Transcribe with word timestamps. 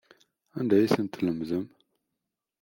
Anda 0.57 0.75
ay 0.77 0.89
tent-tlemdem? 0.95 1.65